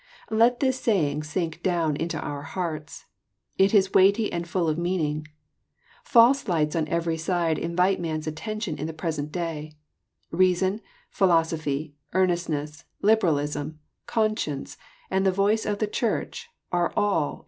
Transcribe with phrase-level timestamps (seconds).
[0.31, 3.05] Let this saying sink down into our hearts.
[3.59, 5.27] It is weighty and full of meaning.
[6.03, 9.73] False lights on every side invite man's attention in the present day.
[10.31, 13.77] Reason, philosophy, earnestness, liberalism,
[14.07, 14.75] conscience,
[15.11, 17.39] and the voice of the Church, are all, in